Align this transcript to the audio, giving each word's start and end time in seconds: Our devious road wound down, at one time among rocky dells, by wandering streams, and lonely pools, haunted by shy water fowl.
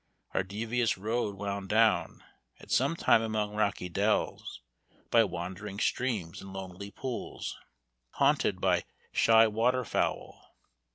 Our 0.33 0.41
devious 0.41 0.97
road 0.97 1.35
wound 1.37 1.69
down, 1.69 2.23
at 2.59 2.73
one 2.79 2.95
time 2.95 3.21
among 3.21 3.53
rocky 3.53 3.87
dells, 3.87 4.59
by 5.11 5.23
wandering 5.25 5.77
streams, 5.79 6.41
and 6.41 6.51
lonely 6.51 6.89
pools, 6.89 7.55
haunted 8.13 8.59
by 8.59 8.85
shy 9.13 9.45
water 9.45 9.85
fowl. 9.85 10.57